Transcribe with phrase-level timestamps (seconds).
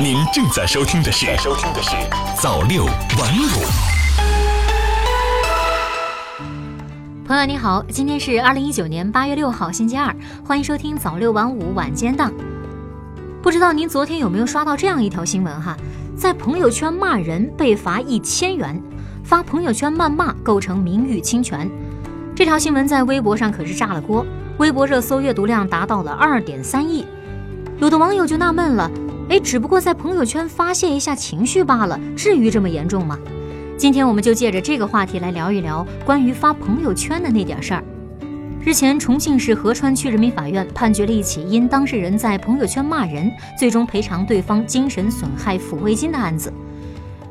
[0.00, 1.90] 您正在收听的是《收听的是
[2.40, 3.46] 早六晚五》。
[7.26, 12.32] 朋友你好，今天是二零一九年八月六号星期二，欢迎收听早六晚五晚间档。
[13.42, 15.76] 不知道您昨天有没有刷到这样一条新闻哈？
[16.16, 18.80] 在朋友圈骂人被罚一千元，
[19.22, 21.70] 发朋友圈谩骂构成名誉侵权。
[22.34, 24.26] 这条新闻在微博上可是炸了锅，
[24.58, 27.06] 微博热搜阅读量达到了二点三亿。
[27.78, 28.90] 有的网友就纳闷了，
[29.32, 33.18] 哎，只不过在朋友圈发泄一下情绪罢了，至于这么严重吗？
[33.78, 37.82] 今天我们就借着这个话题来聊一聊关于发朋友圈的那点事儿。
[38.60, 46.52] 日前，重庆市合川区人民法院判决了一起因当事人在朋友圈骂人，最终赔偿对方精神损害抚慰金的案子。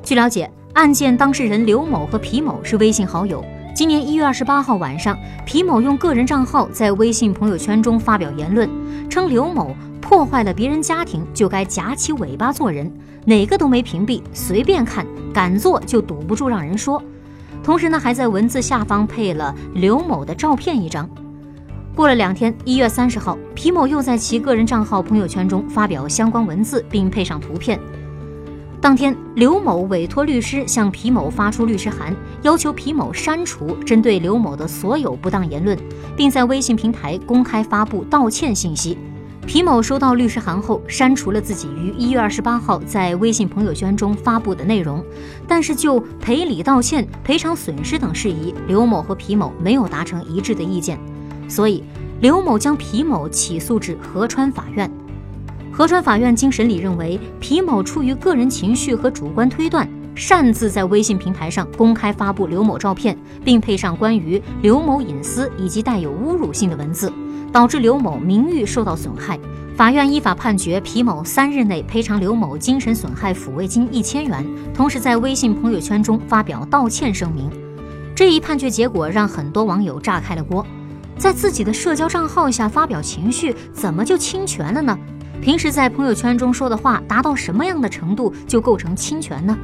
[0.02, 3.46] 据了解，案件当事人刘某和皮某是微信好友。
[3.76, 5.16] 今年一月二十八号晚上，
[5.46, 8.68] 皮某用个人账号在微信朋友圈中发表言论，
[9.08, 9.76] 称刘某
[10.12, 12.92] 破坏了别人家庭就该夹起尾巴做人，
[13.24, 17.02] 哪个都没屏蔽，随便看，敢做就堵不住让人说。
[17.63, 21.10] 同时呢，还在文字下方配了刘某的照片一张。
[21.96, 27.80] 过了两天，一月三十号，皮某又在其个人账号朋友圈中发表相关文字，并配上图片。
[28.82, 35.78] 当天，刘某委托律师向皮某发出律师函，要求皮某删除针对刘某的所有不当言论，
[36.18, 38.98] 并在微信平台公开发布道歉信息。
[39.48, 45.04] 皮某收到律师函后，删除了自己于一月二十八号在微信朋友圈中发布的内容，
[45.48, 50.98] 但是就赔礼道歉、赔偿损失等事宜，刘某和皮某没有达成一致的意见。
[51.50, 51.84] 所以，
[52.22, 54.90] 刘某将皮某起诉至合川法院。
[55.72, 67.12] 合川法院经审理认为，皮某出于个人情绪和主观推断，擅自在微信平台上公开发布刘某照片，并配上关于刘某隐私以及带有侮辱性的文字，
[67.51, 69.39] 导致刘某名誉受到损害。
[69.75, 77.50] 法院依法判决皮某三日内赔偿刘某精神损害抚慰金一千元，同时在微信朋友圈中发表道歉声明。
[78.13, 80.63] 这一判决结果让很多网友炸开了锅。
[81.17, 84.95] 在自己的社交账号下发表情绪，怎么就侵权了呢？
[85.41, 89.57] 平时在朋友圈中说的话，达到什么样的程度就构成侵权呢？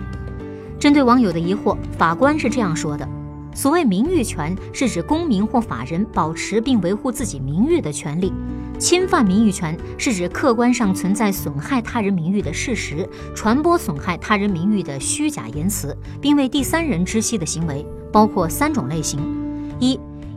[0.79, 3.07] 针对网友的疑惑，法官是这样说的：
[3.53, 8.31] 所谓名誉权，是指公民或法人保持并维护自己名誉的权利；
[8.77, 19.19] 侵犯名誉权，是指客观上存在损害他人名誉的事实，传播损害他人名誉的虚假言辞，并为第三人知悉的行为，包括三种类型：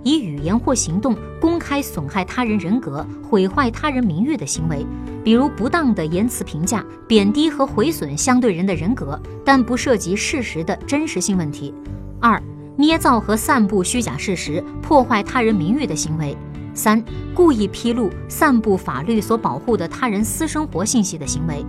[0.03, 4.85] 以语言或行动公开损害他人人格、毁坏他人名誉的行为，
[5.23, 11.73] 比如不当的言辞评价、贬低和毁损相对人的人格，但不涉及事实的真实性问题；
[12.21, 12.43] 二、
[12.77, 16.35] 捏造和散布虚假事实、破坏他人名誉的行为；
[16.75, 17.03] 三、
[17.35, 21.65] 故意披露、散布法律所保护的他人私生活信息的行为。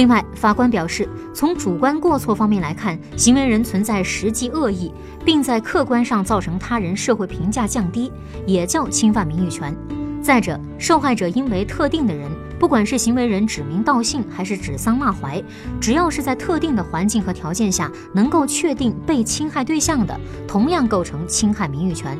[0.00, 4.90] 另外，法官表示，从主观过错方面来看，行为人存在实际恶意，
[5.26, 8.10] 并在客观上造成他人社会评价降低，
[8.46, 9.76] 也叫侵犯名誉权。
[10.22, 15.44] 再者，受害者因为特定的人，不管是行为人指名道姓还是指桑骂槐，
[15.78, 20.18] 只要是在特定的环境和条件下能够确定被侵害对象的，
[20.48, 22.18] 同样构成侵害名誉权。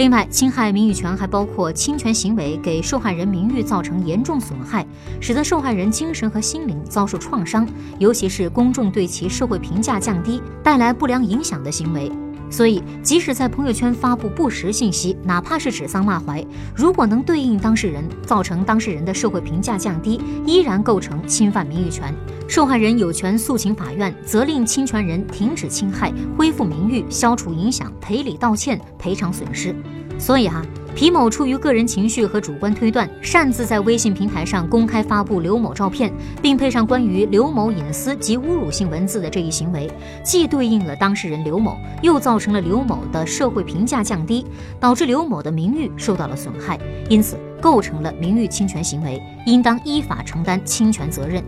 [0.00, 4.82] 另外，侵害名誉权还包括侵权行为给受害人名誉造成严重损害，
[5.20, 7.68] 使得受害人精神和心灵遭受创伤，
[7.98, 12.10] 尤其是公众对其社会评价降低，带来不良影响的行为。
[12.50, 16.44] 所以，即使在朋友圈发布不实信息，哪怕是指桑骂槐，
[16.74, 22.12] 如果能对应当事人，造成当事人的社会评价降低，依然构成侵犯名誉权。
[22.48, 29.72] 受害人有权诉请法院，责令侵权人停止侵害、恢复名誉、消除影响、赔礼道歉、赔偿损失。
[30.18, 30.60] 所以哈，
[30.94, 36.12] 皮某出于个人情绪和主观推断，擅自在微信平台上公开发布刘某照片，
[36.42, 39.90] 并配上关于刘某隐私及侮辱性文字的这一行为，
[40.22, 44.44] 既对应了当事人刘某，又造成了刘某的社会评价降低，
[44.78, 46.78] 导致刘某的名誉受到了损害，
[47.08, 51.42] 因此构成了名誉侵权行为，应当依法承担侵权责任。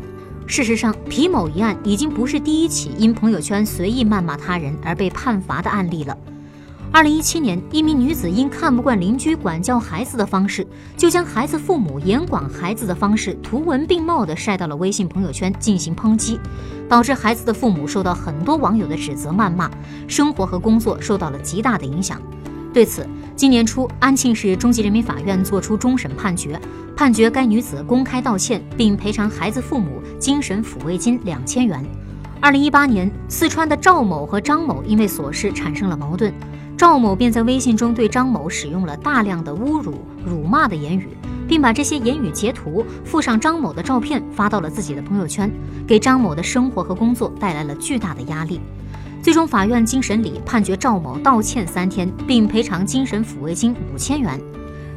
[0.47, 6.17] 事实上，皮某一案已经不是第一起因朋友圈随意谩骂他人而被判罚的案例了。
[6.95, 16.39] 二零一七年，一名女子因看不惯邻居管教孩子的方式，就将孩子父母严管孩子的方式图文并茂地晒到了微信朋友圈进行抨击，
[16.91, 19.71] 导致孩子的父母受到很多网友的指责谩骂，
[20.07, 22.21] 生活和工作受到了极大的影响。
[22.75, 26.61] 对此，今年初，安庆市中级人民法院作出终审判决。
[26.95, 31.83] 判决该女子公开道歉，并赔偿孩子父母精神抚慰金两千元。
[32.39, 36.33] 二零一八年，四川的赵某和张某因为琐事产生了矛盾，
[36.77, 41.09] 赵某便在微信中对张某使用了大量的侮辱、辱骂的言语。
[41.49, 45.53] 并把这些言语截图附上张某的照片发到了自己的朋友圈，
[45.87, 48.59] 给张某的生活和工作带来了巨大的压力。
[49.23, 54.41] 最终，法院经审理判决赵某道歉三天，并赔偿精神抚慰金五千元。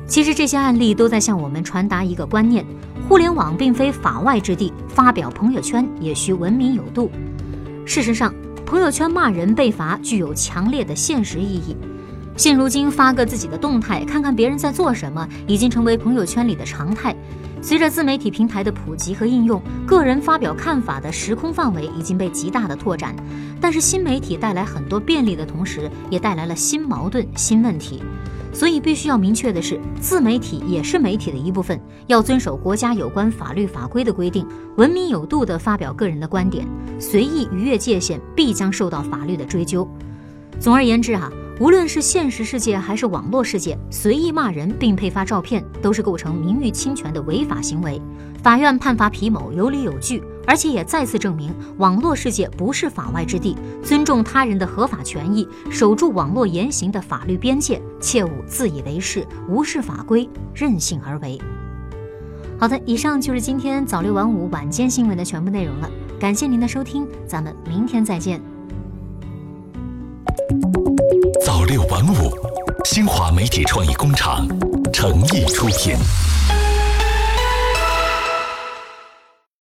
[0.07, 2.65] 其实这些案例都在向我们传达一个观念：
[3.09, 7.11] 互联网并非法外之地，发表朋友圈也需文明有度。
[7.85, 8.33] 事实上，
[8.65, 11.77] 朋友圈骂人被罚具有强烈的现实意义。
[12.35, 17.15] 现如今发个自己的动态，看看别人在做什么，已经成为朋友圈里的常态。
[17.61, 23.15] 随着自媒体平台的普及和应用，个人发表看法的时空范围已经被极大的拓展。
[23.61, 28.03] 但是新媒体带来很多便利的同时，也带来了新矛盾、新问题。
[28.55, 34.47] 所以必须要明确的是，自媒体也是媒体的一部分，要遵守国家有关法律法规的规定，
[34.77, 36.65] 文明有度地发表个人的观点，
[36.97, 39.85] 随意逾越界限必将受到法律的追究。
[40.59, 41.29] 总而言之啊。
[41.57, 48.01] 无论是现实世界还是网络世界，随意骂人并配发照片，都是构成名誉侵权的违法行为。
[48.43, 53.55] 法院判罚皮某有理有据，而且也再次证明网络世界不是法外之地。
[53.83, 61.39] 尊重他人的合法权益，守住网络言行的法律边界，切勿自以为是，无视法规，任性而为。
[62.57, 65.89] 好的，以上就是今天早六晚五晚间新闻的全部内容了。
[66.19, 68.41] 感谢您的收听，咱们明天再见。
[71.45, 72.31] 早六晚五，
[72.85, 74.47] 新华媒体创意工厂
[74.93, 75.95] 诚意出品。